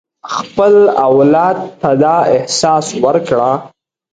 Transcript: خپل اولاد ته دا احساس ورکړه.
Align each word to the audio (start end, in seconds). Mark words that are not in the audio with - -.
خپل 0.35 0.73
اولاد 1.07 1.57
ته 1.81 1.89
دا 2.03 2.15
احساس 2.35 2.87
ورکړه. 3.03 3.51